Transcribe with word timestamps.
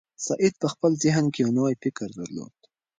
سعید 0.27 0.53
په 0.61 0.67
خپل 0.73 0.91
ذهن 1.03 1.25
کې 1.33 1.39
یو 1.43 1.51
نوی 1.59 1.75
فکر 1.83 2.07
درلود. 2.19 2.55